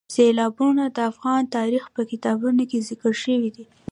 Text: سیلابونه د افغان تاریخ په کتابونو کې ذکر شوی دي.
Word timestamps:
سیلابونه 0.15 0.83
د 0.95 0.97
افغان 1.11 1.41
تاریخ 1.57 1.83
په 1.95 2.01
کتابونو 2.11 2.63
کې 2.69 2.85
ذکر 2.89 3.13
شوی 3.23 3.49
دي. 3.55 3.65